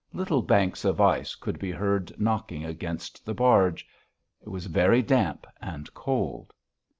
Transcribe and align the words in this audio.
Little 0.13 0.41
banks 0.41 0.83
of 0.83 0.99
ice 0.99 1.35
could 1.35 1.59
be 1.59 1.69
heard 1.69 2.19
knocking 2.19 2.65
against 2.65 3.23
the 3.23 3.35
barge.... 3.35 3.85
It 4.41 4.49
was 4.49 4.65
very 4.65 5.03
damp 5.03 5.45
and 5.61 5.93
cold.... 5.93 6.53